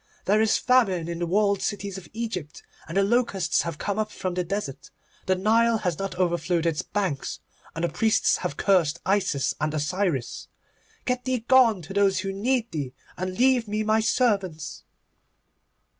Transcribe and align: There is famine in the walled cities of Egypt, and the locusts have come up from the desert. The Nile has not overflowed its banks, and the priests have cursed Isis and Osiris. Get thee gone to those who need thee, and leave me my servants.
There 0.25 0.41
is 0.41 0.57
famine 0.57 1.07
in 1.07 1.19
the 1.19 1.27
walled 1.27 1.61
cities 1.61 1.95
of 1.95 2.07
Egypt, 2.11 2.63
and 2.87 2.97
the 2.97 3.03
locusts 3.03 3.61
have 3.61 3.77
come 3.77 3.99
up 3.99 4.11
from 4.11 4.33
the 4.33 4.43
desert. 4.43 4.89
The 5.27 5.35
Nile 5.35 5.77
has 5.77 5.99
not 5.99 6.15
overflowed 6.17 6.65
its 6.65 6.81
banks, 6.81 7.39
and 7.75 7.83
the 7.83 7.89
priests 7.89 8.37
have 8.37 8.57
cursed 8.57 8.99
Isis 9.05 9.53
and 9.61 9.71
Osiris. 9.75 10.47
Get 11.05 11.25
thee 11.25 11.41
gone 11.47 11.83
to 11.83 11.93
those 11.93 12.21
who 12.21 12.33
need 12.33 12.71
thee, 12.71 12.93
and 13.15 13.37
leave 13.37 13.67
me 13.67 13.83
my 13.83 13.99
servants. 13.99 14.85